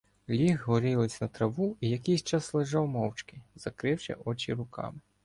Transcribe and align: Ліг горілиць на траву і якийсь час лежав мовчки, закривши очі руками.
Ліг 0.37 0.63
горілиць 0.67 1.19
на 1.23 1.27
траву 1.35 1.67
і 1.79 1.89
якийсь 1.91 2.23
час 2.31 2.53
лежав 2.53 2.87
мовчки, 2.87 3.41
закривши 3.55 4.17
очі 4.25 4.53
руками. 4.53 4.99